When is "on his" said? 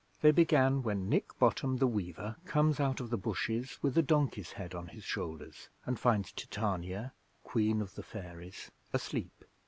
4.73-5.03